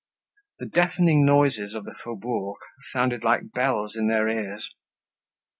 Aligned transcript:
The 0.57 0.65
deafening 0.65 1.27
noises 1.27 1.75
of 1.75 1.85
the 1.85 1.93
faubourg 2.03 2.57
sounded 2.91 3.23
like 3.23 3.51
bells 3.53 3.95
in 3.95 4.07
their 4.07 4.27
ears. 4.29 4.67